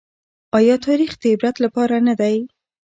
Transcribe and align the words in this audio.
ايا 0.57 0.75
تاريخ 0.87 1.11
د 1.21 1.23
عبرت 1.33 1.55
لپاره 1.65 1.95
نه 2.07 2.13
دی؟ 2.19 2.35